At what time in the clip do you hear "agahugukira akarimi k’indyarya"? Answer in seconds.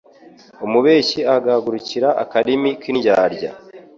1.35-3.51